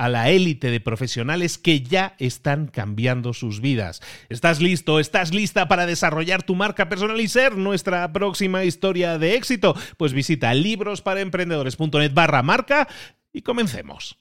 a 0.00 0.08
la 0.08 0.30
élite 0.30 0.70
de 0.70 0.80
profesionales 0.80 1.58
que 1.58 1.82
ya 1.82 2.14
están 2.18 2.68
cambiando 2.68 3.34
sus 3.34 3.60
vidas. 3.60 4.00
¿Estás 4.30 4.58
listo? 4.62 4.98
¿Estás 4.98 5.34
lista 5.34 5.68
para 5.68 5.84
desarrollar 5.84 6.42
tu 6.42 6.54
marca 6.54 6.88
personal 6.88 7.20
y 7.20 7.28
ser 7.28 7.58
nuestra 7.58 8.10
próxima 8.10 8.64
historia 8.64 9.18
de 9.18 9.34
éxito? 9.34 9.76
Pues 9.98 10.14
visita 10.14 10.54
librosparaemprendedores.net 10.54 12.14
barra 12.14 12.42
marca 12.42 12.88
y 13.30 13.42
comencemos. 13.42 14.16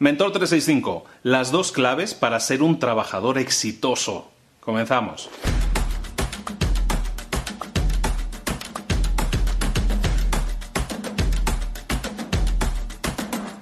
Mentor 0.00 0.32
365, 0.32 1.04
las 1.22 1.52
dos 1.52 1.70
claves 1.70 2.14
para 2.14 2.40
ser 2.40 2.64
un 2.64 2.80
trabajador 2.80 3.38
exitoso. 3.38 4.32
Comenzamos. 4.58 5.30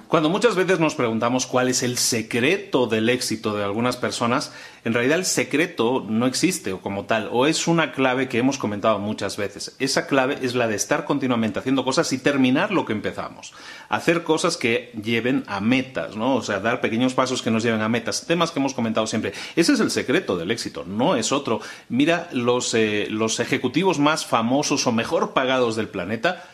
Cuando 0.09 0.31
muchas 0.31 0.55
veces 0.55 0.79
nos 0.79 0.95
preguntamos 0.95 1.45
cuál 1.45 1.69
es 1.69 1.83
el 1.83 1.95
secreto 1.99 2.87
del 2.87 3.09
éxito 3.09 3.55
de 3.55 3.63
algunas 3.63 3.95
personas, 3.95 4.51
en 4.83 4.95
realidad 4.95 5.19
el 5.19 5.25
secreto 5.25 6.03
no 6.09 6.25
existe 6.25 6.73
o 6.73 6.81
como 6.81 7.05
tal, 7.05 7.29
o 7.31 7.45
es 7.45 7.67
una 7.67 7.91
clave 7.91 8.27
que 8.27 8.39
hemos 8.39 8.57
comentado 8.57 8.97
muchas 8.97 9.37
veces. 9.37 9.75
Esa 9.77 10.07
clave 10.07 10.39
es 10.41 10.55
la 10.55 10.67
de 10.67 10.75
estar 10.75 11.05
continuamente 11.05 11.59
haciendo 11.59 11.85
cosas 11.85 12.11
y 12.11 12.17
terminar 12.17 12.71
lo 12.71 12.85
que 12.85 12.93
empezamos. 12.93 13.53
Hacer 13.87 14.23
cosas 14.23 14.57
que 14.57 14.91
lleven 14.99 15.43
a 15.45 15.61
metas, 15.61 16.15
¿no? 16.15 16.37
O 16.37 16.41
sea, 16.41 16.59
dar 16.59 16.81
pequeños 16.81 17.13
pasos 17.13 17.43
que 17.43 17.51
nos 17.51 17.61
lleven 17.61 17.81
a 17.81 17.87
metas. 17.87 18.25
Temas 18.25 18.49
que 18.49 18.57
hemos 18.57 18.73
comentado 18.73 19.05
siempre. 19.05 19.33
Ese 19.55 19.73
es 19.73 19.79
el 19.79 19.91
secreto 19.91 20.39
del 20.39 20.49
éxito, 20.49 20.85
no 20.87 21.17
es 21.17 21.31
otro. 21.31 21.61
Mira, 21.87 22.29
los, 22.31 22.73
eh, 22.73 23.05
los 23.11 23.39
ejecutivos 23.39 23.99
más 23.99 24.25
famosos 24.25 24.87
o 24.87 24.91
mejor 24.91 25.33
pagados 25.33 25.75
del 25.75 25.87
planeta, 25.87 26.48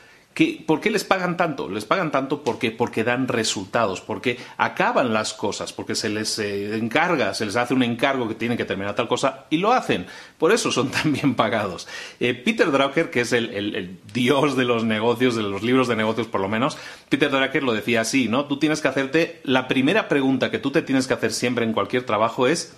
¿Por 0.66 0.82
qué 0.82 0.90
les 0.90 1.06
pagan 1.06 1.38
tanto? 1.38 1.70
Les 1.70 1.86
pagan 1.86 2.12
tanto 2.12 2.44
porque, 2.44 2.70
porque 2.70 3.06
dan 3.06 3.30
resultados, 3.30 4.02
porque 4.02 4.38
acaban 4.58 5.14
las 5.14 5.34
cosas, 5.34 5.72
porque 5.72 5.96
se 5.96 6.10
les 6.10 6.38
eh, 6.40 6.76
encarga, 6.76 7.34
se 7.34 7.46
les 7.46 7.56
hace 7.56 7.74
un 7.74 7.84
encargo 7.84 8.28
que 8.28 8.36
tienen 8.36 8.58
que 8.58 8.66
terminar 8.66 8.96
tal 8.96 9.08
cosa 9.08 9.46
y 9.50 9.58
lo 9.58 9.72
hacen. 9.72 10.08
Por 10.38 10.52
eso 10.52 10.74
son 10.74 10.90
tan 10.92 11.14
bien 11.14 11.36
pagados. 11.36 11.88
Eh, 12.20 12.34
Peter 12.34 12.70
Drucker, 12.70 13.12
que 13.12 13.22
es 13.22 13.32
el, 13.32 13.50
el, 13.54 13.98
dios 14.14 14.58
de 14.58 14.66
los 14.66 14.84
negocios, 14.84 15.36
de 15.36 15.44
los 15.44 15.64
libros 15.64 15.88
de 15.88 15.96
negocios 15.96 16.28
por 16.28 16.42
lo 16.42 16.50
menos, 16.50 16.78
Peter 17.08 17.32
Drucker 17.32 17.64
lo 17.64 17.74
decía 17.74 18.02
así, 18.02 18.28
¿no? 18.28 18.44
Tú 18.44 18.60
tienes 18.60 18.82
que 18.82 18.90
hacerte, 18.90 19.40
la 19.44 19.70
primera 19.70 20.10
pregunta 20.10 20.52
que 20.52 20.60
tú 20.60 20.70
te 20.70 20.82
tienes 20.82 21.08
que 21.08 21.14
hacer 21.14 21.32
siempre 21.32 21.64
en 21.64 21.72
cualquier 21.72 22.04
trabajo 22.04 22.46
es 22.48 22.76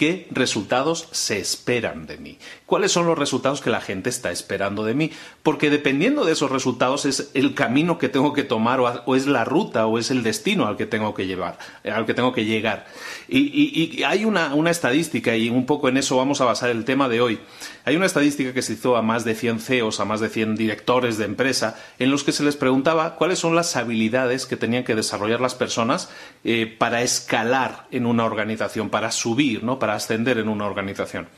¿Qué 0.00 0.26
resultados 0.30 1.08
se 1.10 1.38
esperan 1.38 2.06
de 2.06 2.16
mí? 2.16 2.38
¿Cuáles 2.64 2.90
son 2.90 3.06
los 3.06 3.18
resultados 3.18 3.60
que 3.60 3.68
la 3.68 3.82
gente 3.82 4.08
está 4.08 4.30
esperando 4.30 4.82
de 4.82 4.94
mí? 4.94 5.10
Porque 5.42 5.68
dependiendo 5.68 6.24
de 6.24 6.32
esos 6.32 6.50
resultados 6.50 7.04
es 7.04 7.30
el 7.34 7.52
camino 7.52 7.98
que 7.98 8.08
tengo 8.08 8.32
que 8.32 8.42
tomar 8.42 8.80
o, 8.80 9.14
es 9.14 9.26
la 9.26 9.44
ruta 9.44 9.86
o 9.86 9.98
es 9.98 10.10
el 10.10 10.22
destino 10.22 10.66
al 10.66 10.78
que 10.78 10.86
tengo 10.86 11.12
que 11.12 11.26
llevar, 11.26 11.58
al 11.84 12.06
que 12.06 12.14
tengo 12.14 12.32
que 12.32 12.46
llegar. 12.46 12.86
Y, 13.28 14.02
hay 14.04 14.24
una, 14.24 14.54
una, 14.54 14.70
estadística 14.70 15.36
y 15.36 15.50
un 15.50 15.66
poco 15.66 15.90
en 15.90 15.98
eso 15.98 16.16
vamos 16.16 16.40
a 16.40 16.46
basar 16.46 16.70
el 16.70 16.86
tema 16.86 17.10
de 17.10 17.20
hoy. 17.20 17.38
Hay 17.84 17.94
una 17.94 18.06
estadística 18.06 18.54
que 18.54 18.62
se 18.62 18.72
hizo 18.72 18.96
a 18.96 19.02
más 19.02 19.24
de 19.24 19.34
100 19.34 19.60
CEOs, 19.60 20.00
a 20.00 20.06
más 20.06 20.20
de 20.20 20.30
100 20.30 20.56
directores 20.56 21.18
de 21.18 21.26
empresa, 21.26 21.78
en 21.98 22.10
los 22.10 22.24
que 22.24 22.32
se 22.32 22.42
les 22.42 22.56
preguntaba 22.56 23.16
cuáles 23.16 23.38
son 23.38 23.54
las 23.54 23.76
habilidades 23.76 24.46
que 24.46 24.56
tenían 24.56 24.84
que 24.84 24.94
desarrollar 24.94 25.42
las 25.42 25.54
personas 25.54 26.08
eh, 26.42 26.74
para 26.78 27.02
escalar 27.02 27.86
en 27.90 28.06
una 28.06 28.24
organización, 28.24 28.88
para 28.88 29.10
subir, 29.10 29.59
¿no? 29.62 29.78
ascender 29.80 30.38
en 30.38 30.48
una 30.48 30.66
organización. 30.66 31.28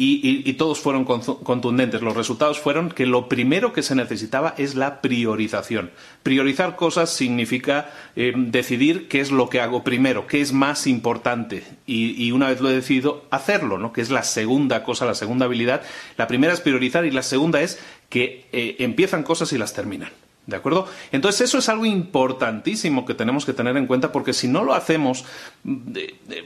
Y, 0.00 0.52
todos 0.52 0.78
fueron 0.78 1.04
contundentes. 1.04 2.02
Los 2.02 2.16
resultados 2.16 2.60
fueron 2.60 2.88
que 2.88 3.04
lo 3.04 3.28
primero 3.28 3.72
que 3.72 3.82
se 3.82 3.96
necesitaba 3.96 4.54
es 4.56 4.76
la 4.76 5.00
priorización. 5.00 5.90
Priorizar 6.22 6.76
cosas 6.76 7.10
significa 7.10 7.90
eh, 8.14 8.32
decidir 8.36 9.08
qué 9.08 9.18
es 9.20 9.32
lo 9.32 9.50
que 9.50 9.60
hago 9.60 9.82
primero, 9.82 10.28
qué 10.28 10.40
es 10.40 10.52
más 10.52 10.86
importante. 10.86 11.64
Y, 11.84 12.30
una 12.30 12.46
vez 12.46 12.60
lo 12.60 12.70
he 12.70 12.74
decidido, 12.74 13.24
hacerlo, 13.30 13.76
¿no? 13.76 13.92
que 13.92 14.00
es 14.00 14.10
la 14.10 14.22
segunda 14.22 14.84
cosa, 14.84 15.04
la 15.04 15.16
segunda 15.16 15.46
habilidad. 15.46 15.82
La 16.16 16.28
primera 16.28 16.52
es 16.52 16.60
priorizar 16.60 17.04
y 17.04 17.10
la 17.10 17.24
segunda 17.24 17.60
es 17.60 17.80
que 18.08 18.46
eh, 18.52 18.76
empiezan 18.78 19.24
cosas 19.24 19.52
y 19.52 19.58
las 19.58 19.72
terminan. 19.72 20.10
¿De 20.48 20.56
acuerdo? 20.56 20.86
Entonces 21.12 21.42
eso 21.42 21.58
es 21.58 21.68
algo 21.68 21.84
importantísimo 21.84 23.04
que 23.04 23.12
tenemos 23.12 23.44
que 23.44 23.52
tener 23.52 23.76
en 23.76 23.86
cuenta 23.86 24.12
porque 24.12 24.32
si 24.32 24.48
no 24.48 24.64
lo 24.64 24.72
hacemos, 24.72 25.26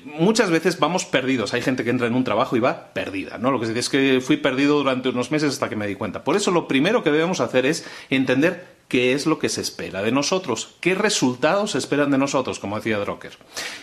muchas 0.04 0.50
veces 0.50 0.80
vamos 0.80 1.04
perdidos. 1.04 1.54
Hay 1.54 1.62
gente 1.62 1.84
que 1.84 1.90
entra 1.90 2.08
en 2.08 2.16
un 2.16 2.24
trabajo 2.24 2.56
y 2.56 2.58
va 2.58 2.92
perdida, 2.94 3.38
¿no? 3.38 3.52
Lo 3.52 3.60
que 3.60 3.66
se 3.66 3.74
dice 3.74 3.80
es 3.80 3.88
que 3.88 4.20
fui 4.20 4.38
perdido 4.38 4.76
durante 4.76 5.10
unos 5.10 5.30
meses 5.30 5.52
hasta 5.52 5.68
que 5.68 5.76
me 5.76 5.86
di 5.86 5.94
cuenta. 5.94 6.24
Por 6.24 6.34
eso 6.34 6.50
lo 6.50 6.66
primero 6.66 7.04
que 7.04 7.12
debemos 7.12 7.38
hacer 7.38 7.64
es 7.64 7.86
entender 8.10 8.71
qué 8.92 9.14
es 9.14 9.24
lo 9.24 9.38
que 9.38 9.48
se 9.48 9.62
espera 9.62 10.02
de 10.02 10.12
nosotros, 10.12 10.74
qué 10.80 10.94
resultados 10.94 11.70
se 11.70 11.78
esperan 11.78 12.10
de 12.10 12.18
nosotros, 12.18 12.58
como 12.58 12.76
decía 12.76 12.98
Drucker. 12.98 13.32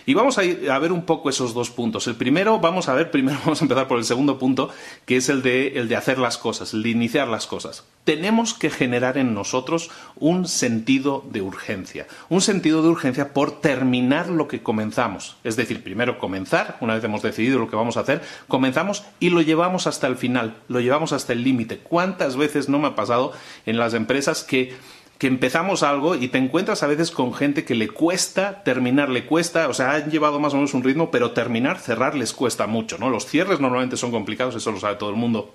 Y 0.05 0.13
vamos 0.13 0.37
a, 0.37 0.43
ir 0.43 0.69
a 0.69 0.77
ver 0.77 0.91
un 0.91 1.01
poco 1.01 1.31
esos 1.31 1.55
dos 1.55 1.71
puntos. 1.71 2.05
El 2.05 2.13
primero, 2.13 2.59
vamos 2.59 2.89
a 2.89 2.93
ver, 2.93 3.09
primero 3.19 3.39
vamos 3.39 3.59
a 3.59 3.65
empezar 3.65 3.87
por 3.87 3.97
el 3.97 4.03
segundo 4.03 4.37
punto, 4.37 4.69
que 5.07 5.17
es 5.17 5.27
el 5.29 5.41
de, 5.41 5.79
el 5.79 5.87
de 5.87 5.95
hacer 5.95 6.19
las 6.19 6.37
cosas, 6.37 6.75
el 6.75 6.83
de 6.83 6.89
iniciar 6.89 7.27
las 7.27 7.47
cosas. 7.47 7.85
Tenemos 8.03 8.53
que 8.53 8.69
generar 8.69 9.17
en 9.17 9.33
nosotros 9.33 9.89
un 10.15 10.47
sentido 10.47 11.25
de 11.31 11.41
urgencia, 11.41 12.05
un 12.29 12.41
sentido 12.41 12.83
de 12.83 12.89
urgencia 12.89 13.33
por 13.33 13.61
terminar 13.61 14.29
lo 14.29 14.47
que 14.47 14.61
comenzamos. 14.61 15.37
Es 15.43 15.55
decir, 15.55 15.81
primero 15.81 16.19
comenzar, 16.19 16.77
una 16.81 16.93
vez 16.93 17.03
hemos 17.03 17.23
decidido 17.23 17.57
lo 17.57 17.67
que 17.67 17.75
vamos 17.75 17.97
a 17.97 18.01
hacer, 18.01 18.21
comenzamos 18.47 19.05
y 19.19 19.31
lo 19.31 19.41
llevamos 19.41 19.87
hasta 19.87 20.05
el 20.05 20.17
final, 20.17 20.57
lo 20.67 20.79
llevamos 20.81 21.13
hasta 21.13 21.33
el 21.33 21.43
límite. 21.43 21.79
¿Cuántas 21.79 22.37
veces 22.37 22.69
no 22.69 22.77
me 22.77 22.89
ha 22.89 22.95
pasado 22.95 23.33
en 23.65 23.79
las 23.79 23.95
empresas 23.95 24.43
que 24.43 24.77
que 25.19 25.27
empezamos 25.27 25.83
algo 25.83 26.15
y 26.15 26.29
te 26.29 26.37
encuentras 26.37 26.81
a 26.81 26.87
veces 26.87 27.11
con 27.11 27.33
gente 27.33 27.65
que 27.65 27.75
le 27.75 27.89
cuesta 27.89 28.63
terminar, 28.63 29.09
le 29.09 29.25
cuesta, 29.25 29.67
o 29.67 29.73
sea, 29.73 29.91
han 29.91 30.09
llevado 30.09 30.39
más 30.39 30.53
o 30.53 30.55
menos 30.55 30.73
un 30.73 30.81
ritmo, 30.81 31.11
pero 31.11 31.31
terminar, 31.31 31.77
cerrar 31.77 32.15
les 32.15 32.31
cuesta 32.31 32.67
mucho, 32.67 32.97
¿no? 32.97 33.09
Los 33.09 33.25
cierres 33.25 33.59
normalmente 33.59 33.97
son 33.97 34.11
complicados, 34.11 34.55
eso 34.55 34.71
lo 34.71 34.79
sabe 34.79 34.95
todo 34.95 35.09
el 35.09 35.17
mundo. 35.17 35.53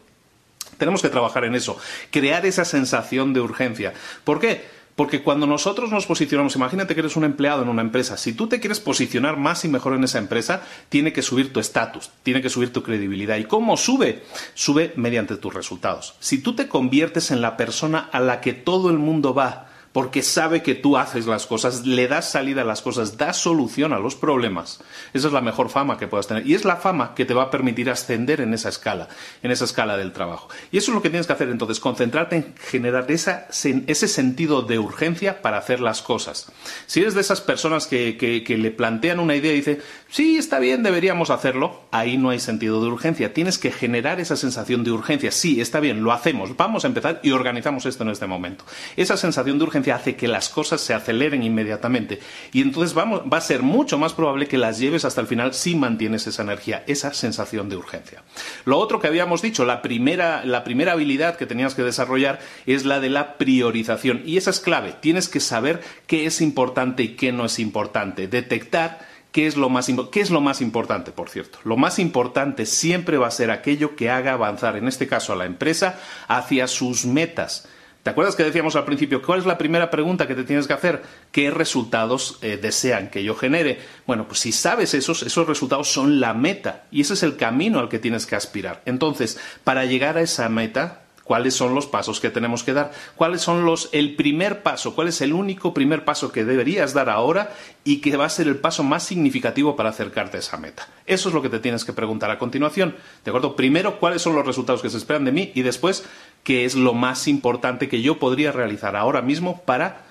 Tenemos 0.77 1.01
que 1.01 1.09
trabajar 1.09 1.45
en 1.45 1.55
eso, 1.55 1.79
crear 2.11 2.45
esa 2.45 2.67
sensación 2.67 3.33
de 3.33 3.41
urgencia. 3.41 3.95
¿Por 4.23 4.39
qué? 4.39 4.65
Porque 4.97 5.23
cuando 5.23 5.47
nosotros 5.47 5.91
nos 5.91 6.07
posicionamos, 6.07 6.55
imagínate 6.55 6.95
que 6.95 7.01
eres 7.01 7.17
un 7.17 7.25
empleado 7.25 7.63
en 7.63 7.69
una 7.69 7.83
empresa, 7.83 8.17
si 8.17 8.33
tú 8.33 8.47
te 8.47 8.61
quieres 8.61 8.79
posicionar 8.79 9.37
más 9.37 9.65
y 9.65 9.69
mejor 9.69 9.95
en 9.95 10.05
esa 10.05 10.19
empresa, 10.19 10.63
tiene 10.89 11.13
que 11.13 11.23
subir 11.23 11.53
tu 11.53 11.59
estatus, 11.59 12.11
tiene 12.23 12.41
que 12.41 12.49
subir 12.49 12.73
tu 12.73 12.83
credibilidad. 12.85 13.37
¿Y 13.37 13.45
cómo 13.45 13.77
sube? 13.77 14.23
Sube 14.55 14.93
mediante 14.97 15.37
tus 15.37 15.53
resultados. 15.53 16.15
Si 16.21 16.39
tú 16.39 16.55
te 16.55 16.69
conviertes 16.69 17.33
en 17.33 17.41
la 17.41 17.57
persona 17.57 18.09
a 18.13 18.21
la 18.21 18.41
que 18.41 18.53
todo 18.53 18.91
el 18.91 18.99
mundo 18.99 19.35
va, 19.35 19.67
porque 19.95 20.25
sabe 20.25 20.61
que 20.65 20.75
tú 20.75 20.97
haces 20.97 21.27
las 21.27 21.47
cosas, 21.47 21.87
le 21.87 22.09
das 22.09 22.29
salida 22.29 22.63
a 22.63 22.65
las 22.65 22.83
cosas, 22.83 23.17
das 23.17 23.37
solución 23.37 23.93
a 23.93 24.01
los 24.01 24.17
problemas. 24.17 24.81
Esa 25.13 25.29
es 25.29 25.33
la 25.33 25.41
mejor 25.41 25.71
fama 25.71 25.99
que 25.99 26.09
puedas 26.09 26.27
tener. 26.27 26.45
Y 26.45 26.55
es 26.55 26.65
la 26.65 26.75
fama 26.75 27.15
que 27.15 27.25
te 27.25 27.33
va 27.33 27.45
a 27.45 27.51
permitir 27.53 27.89
ascender 27.89 28.41
en 28.41 28.53
esa 28.55 28.71
escala, 28.71 29.09
en 29.45 29.53
esa 29.53 29.67
escala 29.67 29.97
del 29.97 30.11
trabajo. 30.11 30.49
Y 30.73 30.79
eso 30.79 30.91
es 30.91 30.97
lo 30.97 31.01
que 31.01 31.11
tienes 31.11 31.29
que 31.29 31.35
hacer 31.35 31.49
entonces, 31.49 31.79
concentrarte 31.79 32.35
en 32.35 32.55
generar 32.57 33.07
ese 33.09 34.09
sentido 34.09 34.63
de 34.63 34.81
urgencia 34.81 35.43
para 35.43 35.59
hacer 35.59 35.79
las 35.79 36.03
cosas. 36.03 36.51
Si 36.87 36.99
eres 36.99 37.15
de 37.15 37.21
esas 37.21 37.41
personas 37.41 37.87
que, 37.87 38.17
que 38.17 38.59
le 38.59 38.73
plantean 38.73 39.21
una 39.21 39.37
idea 39.37 39.53
y 39.53 39.57
dice, 39.59 39.81
sí, 40.09 40.39
está 40.39 40.59
bien, 40.59 40.83
deberíamos 40.83 41.31
hacerlo, 41.31 41.83
ahí 41.93 42.19
no 42.19 42.31
hay 42.31 42.41
sentido 42.41 42.83
de 42.83 42.89
urgencia. 42.89 43.33
Tienes 43.33 43.59
que 43.59 43.71
generar 43.71 44.19
esa 44.19 44.35
sensación 44.35 44.83
de 44.83 44.91
urgencia. 44.91 45.31
Sí, 45.31 45.61
está 45.61 45.79
bien, 45.79 46.03
lo 46.03 46.11
hacemos, 46.11 46.57
vamos 46.57 46.83
a 46.83 46.89
empezar 46.89 47.21
y 47.23 47.31
organizamos 47.31 47.87
esto 47.87 48.03
en 48.03 48.11
este 48.11 48.27
momento. 48.27 48.65
Esa 48.97 49.17
sensación 49.17 49.59
de 49.59 49.65
urgencia 49.65 49.84
hace 49.93 50.17
que 50.17 50.29
las 50.29 50.49
cosas 50.49 50.81
se 50.81 50.95
aceleren 50.95 51.43
inmediatamente. 51.43 52.21
Y 52.53 52.63
entonces 52.63 52.95
vamos, 52.95 53.23
va 53.33 53.39
a 53.39 53.43
ser 53.43 53.63
mucho 53.63 53.99
más 53.99 54.13
probable 54.13 54.47
que 54.47 54.59
las 54.59 54.79
lleves 54.79 55.05
hasta 55.05 55.21
el 55.21 55.27
final 55.27 55.55
si 55.55 55.75
mantienes 55.75 56.27
esa 56.27 56.43
energía, 56.43 56.85
esa 56.87 57.13
sensación 57.15 57.69
de 57.69 57.77
urgencia. 57.77 58.23
Lo 58.65 58.79
otro 58.79 59.01
que 59.01 59.09
habíamos 59.09 59.43
dicho, 59.43 59.65
la 59.65 59.83
primera, 59.83 60.45
la 60.45 60.65
primera 60.65 60.93
habilidad 60.93 61.37
que 61.37 61.47
tenías 61.47 61.75
que 61.75 61.83
desarrollar 61.83 62.41
es 62.67 62.85
la 62.85 63.01
de 63.01 63.11
la 63.11 63.39
priorización. 63.39 64.23
Y 64.25 64.37
esa 64.37 64.51
es 64.51 64.61
clave. 64.61 64.95
Tienes 65.01 65.29
que 65.29 65.41
saber 65.41 65.83
qué 66.07 66.27
es 66.27 66.41
importante 66.41 67.03
y 67.03 67.09
qué 67.17 67.33
no 67.33 67.45
es 67.45 67.59
importante. 67.59 68.29
Detectar 68.29 69.15
¿Qué 69.35 69.49
es, 69.49 69.57
lo 69.57 69.69
más, 69.69 69.91
¿Qué 70.13 70.21
es 70.21 70.31
lo 70.31 70.41
más 70.41 70.61
importante, 70.61 71.11
por 71.11 71.29
cierto? 71.29 71.59
Lo 71.65 71.77
más 71.77 71.99
importante 71.99 72.67
siempre 72.67 73.19
va 73.19 73.27
a 73.27 73.33
ser 73.33 73.51
aquello 73.51 73.97
que 73.97 74.09
haga 74.09 74.35
avanzar, 74.35 74.77
en 74.77 74.87
este 74.87 75.09
caso 75.09 75.33
a 75.33 75.37
la 75.37 75.45
empresa, 75.45 75.99
hacia 76.29 76.69
sus 76.69 77.05
metas. 77.05 77.67
¿Te 78.05 78.11
acuerdas 78.11 78.37
que 78.37 78.45
decíamos 78.45 78.77
al 78.77 78.85
principio, 78.85 79.23
cuál 79.23 79.39
es 79.39 79.47
la 79.47 79.57
primera 79.57 79.91
pregunta 79.91 80.29
que 80.29 80.35
te 80.35 80.45
tienes 80.45 80.67
que 80.67 80.75
hacer? 80.75 81.03
¿Qué 81.33 81.51
resultados 81.51 82.39
eh, 82.43 82.59
desean 82.61 83.09
que 83.09 83.25
yo 83.25 83.35
genere? 83.35 83.79
Bueno, 84.07 84.29
pues 84.29 84.41
si 84.41 84.53
sabes 84.53 84.93
esos, 84.93 85.23
esos 85.23 85.47
resultados 85.47 85.91
son 85.91 86.21
la 86.21 86.35
meta 86.35 86.85
y 86.91 87.01
ese 87.01 87.15
es 87.15 87.23
el 87.23 87.37
camino 87.37 87.79
al 87.79 87.89
que 87.89 87.99
tienes 87.99 88.27
que 88.27 88.37
aspirar. 88.37 88.83
Entonces, 88.85 89.41
para 89.65 89.87
llegar 89.87 90.19
a 90.19 90.21
esa 90.21 90.51
meta, 90.51 91.05
cuáles 91.25 91.55
son 91.55 91.75
los 91.75 91.87
pasos 91.87 92.21
que 92.21 92.31
tenemos 92.31 92.63
que 92.63 92.75
dar, 92.75 92.93
cuáles 93.17 93.41
son 93.41 93.65
los 93.65 93.89
el 93.93 94.15
primer 94.15 94.63
paso, 94.63 94.95
cuál 94.95 95.09
es 95.09 95.21
el 95.21 95.33
único 95.33 95.75
primer 95.75 96.05
paso 96.05 96.31
que 96.31 96.45
deberías 96.45 96.93
dar 96.93 97.09
ahora 97.09 97.55
y 97.83 98.01
que 98.01 98.17
va 98.17 98.27
a 98.27 98.31
ser 98.31 98.47
el 98.47 98.57
paso 98.57 98.85
más 98.85 99.03
significativo 99.03 99.75
para 99.75 99.89
acercarte 99.89 100.37
a 100.37 100.41
esa 100.41 100.59
meta. 100.59 100.89
Eso 101.07 101.29
es 101.29 101.35
lo 101.35 101.43
que 101.43 101.49
te 101.49 101.59
tienes 101.59 101.85
que 101.85 101.93
preguntar 101.93 102.31
a 102.31 102.39
continuación. 102.39 102.95
¿De 103.25 103.31
acuerdo? 103.31 103.57
Primero, 103.57 103.99
cuáles 103.99 104.23
son 104.23 104.35
los 104.35 104.47
resultados 104.47 104.83
que 104.83 104.91
se 104.91 104.99
esperan 104.99 105.25
de 105.25 105.33
mí 105.33 105.51
y 105.55 105.63
después, 105.63 106.05
qué 106.45 106.65
es 106.65 106.77
lo 106.77 106.95
más 106.95 107.27
importante 107.27 107.89
que 107.89 108.03
yo 108.03 108.19
podría 108.19 108.53
realizar 108.53 108.95
ahora 108.95 109.23
mismo 109.23 109.63
para 109.63 110.05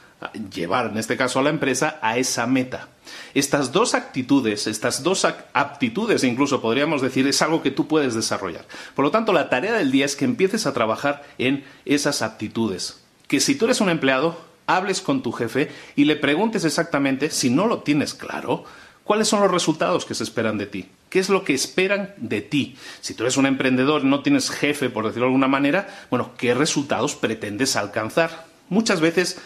llevar, 0.53 0.88
en 0.88 0.97
este 0.97 1.18
caso, 1.18 1.39
a 1.39 1.44
la 1.44 1.50
empresa 1.50 2.00
a 2.01 2.18
esa 2.18 2.47
meta. 2.47 2.89
Estas 3.33 3.71
dos 3.71 3.94
actitudes, 3.94 4.68
estas 4.68 5.03
dos 5.03 5.25
aptitudes, 5.25 6.24
incluso 6.24 6.62
podríamos 6.62 7.01
decir, 7.01 7.27
es 7.27 7.41
algo 7.41 7.62
que 7.62 7.71
tú 7.71 7.88
puedes 7.88 8.13
desarrollar. 8.13 8.65
Por 8.95 9.06
lo 9.06 9.12
tanto, 9.12 9.33
la 9.33 9.50
tarea 9.50 9.74
del 9.74 9.91
día 9.91 10.06
es 10.06 10.15
que 10.15 10.25
empieces 10.25 10.65
a 10.65 10.74
trabajar 10.74 11.24
en 11.38 11.63
esas 11.85 12.21
aptitudes. 12.21 13.01
Que 13.27 13.39
si 13.39 13.56
tú 13.56 13.65
eres 13.65 13.81
un 13.81 13.89
empleado, 13.89 14.39
hables 14.65 15.01
con 15.01 15.21
tu 15.21 15.31
jefe 15.31 15.69
y 15.95 16.06
le 16.06 16.15
preguntes 16.15 16.65
exactamente, 16.65 17.30
si 17.30 17.50
no 17.50 17.68
lo 17.68 17.80
tienes 17.80 18.13
claro, 18.13 18.63
cuáles 19.04 19.28
son 19.28 19.42
los 19.42 19.52
resultados 19.52 20.06
que 20.06 20.16
se 20.16 20.24
esperan 20.24 20.58
de 20.58 20.66
ti. 20.66 20.90
¿Qué 21.10 21.20
es 21.20 21.30
lo 21.30 21.44
que 21.44 21.54
esperan 21.54 22.14
de 22.18 22.42
ti? 22.42 22.76
Si 23.02 23.14
tú 23.14 23.24
eres 23.24 23.38
un 23.38 23.46
emprendedor 23.46 24.04
no 24.04 24.22
tienes 24.22 24.50
jefe, 24.50 24.90
por 24.90 25.06
decirlo 25.06 25.26
de 25.26 25.30
alguna 25.30 25.48
manera, 25.48 25.88
bueno, 26.10 26.32
¿qué 26.38 26.54
resultados 26.54 27.16
pretendes 27.16 27.76
alcanzar? 27.76 28.46
Muchas 28.70 29.02
veces 29.02 29.40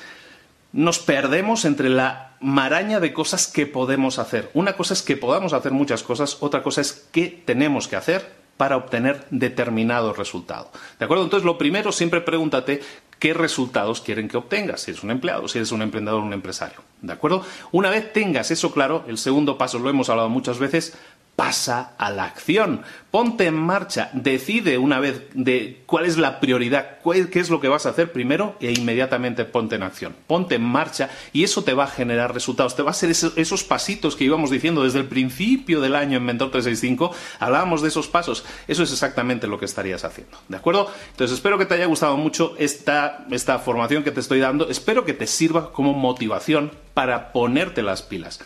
nos 0.71 1.00
perdemos 1.00 1.65
entre 1.65 1.89
la 1.89 2.36
maraña 2.39 3.00
de 3.00 3.13
cosas 3.13 3.48
que 3.48 3.65
podemos 3.65 4.19
hacer. 4.19 4.50
Una 4.54 4.74
cosa 4.74 4.94
es 4.94 5.01
que 5.01 5.18
podamos 5.18 5.54
hacer 5.54 5.71
muchas 5.71 6.04
cosas, 6.04 6.38
otra 6.39 6.63
cosa 6.63 6.81
es 6.81 7.07
qué 7.12 7.44
tenemos 7.45 7.88
que 7.88 7.95
hacer 7.95 8.46
para 8.57 8.75
obtener 8.75 9.25
determinado 9.30 10.13
resultado. 10.13 10.71
¿De 11.00 11.06
acuerdo? 11.06 11.24
Entonces, 11.24 11.45
lo 11.45 11.57
primero, 11.57 11.92
siempre 11.92 12.21
pregúntate 12.21 12.81
qué 13.19 13.33
resultados 13.33 14.01
quieren 14.01 14.27
que 14.27 14.38
obtengas, 14.38 14.81
si 14.81 14.92
eres 14.92 15.04
un 15.04 15.12
empleado, 15.12 15.48
si 15.48 15.57
eres 15.57 15.71
un 15.71 15.81
emprendedor 15.81 16.21
o 16.21 16.25
un 16.25 16.33
empresario. 16.33 16.81
¿De 17.01 17.13
acuerdo? 17.13 17.44
Una 17.71 17.89
vez 17.89 18.12
tengas 18.13 18.51
eso 18.51 18.71
claro, 18.71 19.06
el 19.07 19.18
segundo 19.18 19.57
paso, 19.57 19.80
lo 19.80 19.89
hemos 19.89 20.09
hablado 20.09 20.30
muchas 20.30 20.59
veces, 20.59 20.98
pasa 21.37 21.93
a 21.99 22.09
la 22.09 22.23
acción. 22.23 22.81
Ponte 23.11 23.45
en 23.45 23.53
marcha, 23.53 24.09
decide 24.13 24.79
una 24.79 24.99
vez 24.99 25.21
de 25.35 25.83
cuál 25.85 26.07
es 26.07 26.17
la 26.17 26.39
prioridad, 26.39 26.97
qué 27.03 27.39
es 27.39 27.51
lo 27.51 27.61
que 27.61 27.67
vas 27.67 27.85
a 27.85 27.89
hacer 27.89 28.11
primero 28.11 28.57
e 28.59 28.71
inmediatamente 28.71 29.45
ponte 29.45 29.75
en 29.75 29.83
acción. 29.83 30.15
Ponte 30.25 30.55
en 30.55 30.63
marcha 30.63 31.11
y 31.33 31.43
eso 31.43 31.63
te 31.63 31.75
va 31.75 31.83
a 31.83 31.87
generar 31.87 32.33
resultados, 32.33 32.75
te 32.75 32.81
va 32.81 32.89
a 32.89 32.95
ser 32.95 33.11
esos, 33.11 33.63
pasitos 33.63 34.15
que 34.15 34.23
íbamos 34.23 34.49
diciendo 34.49 34.83
desde 34.83 34.97
el 34.97 35.05
principio 35.05 35.79
del 35.79 35.95
año 35.95 36.17
en 36.17 36.25
Mentor 36.25 36.49
365, 36.49 37.15
hablábamos 37.39 37.83
de 37.83 37.89
esos 37.89 38.07
pasos, 38.07 38.43
eso 38.67 38.81
es 38.81 38.91
exactamente 38.91 39.45
lo 39.45 39.59
que 39.59 39.65
estarías 39.65 40.05
haciendo, 40.05 40.39
¿de 40.47 40.57
acuerdo? 40.57 40.91
Entonces 41.11 41.37
espero 41.37 41.59
que 41.59 41.67
te 41.67 41.75
haya 41.75 41.85
gustado 41.85 42.17
mucho 42.17 42.55
esta, 42.57 43.27
esta 43.29 43.59
formación 43.59 44.03
que 44.03 44.11
te 44.11 44.21
estoy 44.21 44.39
dando, 44.39 44.69
espero 44.69 45.05
que 45.05 45.13
te 45.13 45.27
sirva 45.27 45.71
como 45.71 45.93
motivación 45.93 46.71
para 46.95 47.31
ponerte 47.31 47.83
las 47.83 48.01
pilas. 48.01 48.39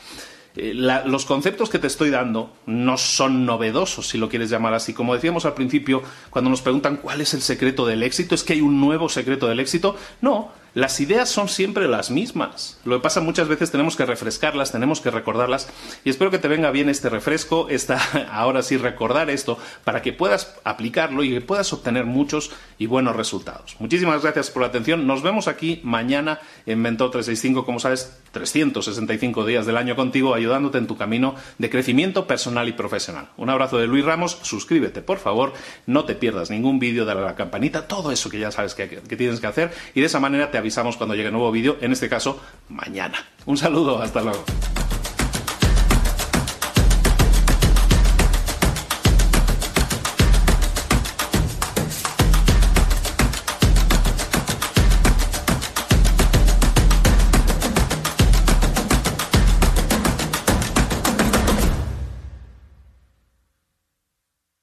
Eh, 0.56 0.74
los 0.74 1.25
conceptos 1.25 1.69
que 1.69 1.80
te 1.80 1.88
estoy 1.88 2.09
dando 2.09 2.51
no 2.65 2.98
son 2.98 3.45
novedosos, 3.45 4.07
si 4.07 4.18
lo 4.18 4.30
quieres 4.30 4.50
llamar 4.50 4.74
así. 4.74 4.94
Como 4.94 5.13
decíamos 5.13 5.45
al 5.45 5.53
principio, 5.53 6.01
cuando 6.30 6.50
nos 6.50 6.62
preguntan 6.62 6.98
cuál 6.98 7.21
es 7.21 7.33
el 7.33 7.42
secreto 7.42 7.86
del 7.86 8.03
éxito, 8.03 8.36
¿es 8.36 8.44
que 8.44 8.53
hay 8.53 8.62
un 8.62 8.81
nuevo 8.81 9.09
secreto 9.09 9.48
del 9.48 9.59
éxito? 9.59 9.95
No, 10.21 10.51
las 10.73 11.01
ideas 11.01 11.27
son 11.27 11.50
siempre 11.50 11.89
las 11.89 12.12
mismas. 12.12 12.79
Lo 12.85 12.97
que 12.97 13.03
pasa 13.03 13.19
muchas 13.19 13.50
veces 13.50 13.71
tenemos 13.71 13.97
que 13.97 14.06
refrescarlas, 14.06 14.71
tenemos 14.71 15.01
que 15.01 15.12
recordarlas 15.12 15.69
y 16.06 16.09
espero 16.09 16.31
que 16.31 16.39
te 16.39 16.47
venga 16.47 16.71
bien 16.71 16.88
este 16.88 17.09
refresco, 17.09 17.68
esta, 17.69 18.00
ahora 18.31 18.63
sí 18.63 18.77
recordar 18.77 19.29
esto 19.29 19.57
para 19.83 20.01
que 20.01 20.13
puedas 20.13 20.56
aplicarlo 20.63 21.23
y 21.23 21.39
puedas 21.41 21.73
obtener 21.73 22.06
muchos 22.06 22.51
y 22.77 22.85
buenos 22.85 23.18
resultados. 23.18 23.75
Muchísimas 23.79 24.21
gracias 24.21 24.50
por 24.50 24.62
la 24.62 24.69
atención. 24.69 25.06
Nos 25.06 25.23
vemos 25.23 25.50
aquí 25.50 25.81
mañana 25.83 26.39
en 26.65 26.81
Mentor 26.81 27.12
365, 27.12 27.65
como 27.65 27.79
sabes, 27.79 28.17
365 28.31 29.45
días 29.45 29.65
del 29.65 29.75
año 29.75 29.97
contigo 29.97 30.33
ayudándote 30.33 30.77
en 30.77 30.88
tu 30.88 30.95
camino 30.95 31.35
de 31.57 31.69
crecimiento 31.69 32.27
personal 32.27 32.69
y 32.69 32.74
profesional. 32.74 33.29
Un 33.35 33.50
abrazo 33.50 33.77
de 33.77 33.88
Luis 33.88 34.06
Ramos, 34.06 34.39
suscríbete 34.44 35.01
por 35.01 35.19
favor, 35.19 35.51
no 35.85 36.06
te 36.06 36.15
pierdas 36.15 36.50
ningún 36.50 36.79
vídeo, 36.79 37.03
dale 37.03 37.21
la 37.21 37.35
campanita, 37.35 37.88
todo 37.89 38.12
eso 38.13 38.29
que 38.29 38.39
ya 38.39 38.51
sabes 38.51 38.74
que, 38.74 38.88
que 38.88 39.17
tienes 39.17 39.41
que 39.41 39.47
hacer 39.47 39.74
y 39.94 40.00
de 40.00 40.06
esa 40.06 40.21
manera 40.21 40.50
te 40.50 40.61
avisamos 40.62 40.96
cuando 40.98 41.15
llegue 41.15 41.32
nuevo 41.32 41.51
vídeo, 41.51 41.77
en 41.82 41.91
este 41.91 42.08
caso, 42.08 42.39
mañana. 42.70 43.18
Un 43.46 43.58
saludo, 43.58 44.01
hasta 44.01 44.22
luego. 44.22 44.44